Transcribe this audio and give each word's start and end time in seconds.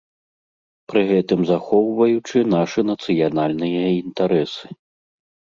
Пры 0.93 1.01
гэтым 1.11 1.39
захоўваючы 1.51 2.37
нашы 2.55 2.79
нацыянальныя 2.91 3.85
інтарэсы. 4.01 4.65